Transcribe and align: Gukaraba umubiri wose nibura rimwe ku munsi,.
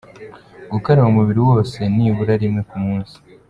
Gukaraba 0.71 1.07
umubiri 1.11 1.39
wose 1.49 1.79
nibura 1.95 2.33
rimwe 2.41 2.61
ku 2.69 2.75
munsi,. 2.85 3.15